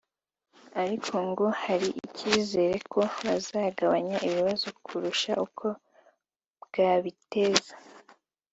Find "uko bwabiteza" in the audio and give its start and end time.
5.45-7.73